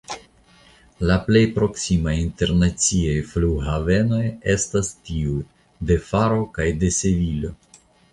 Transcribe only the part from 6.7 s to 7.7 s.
de Sevilo.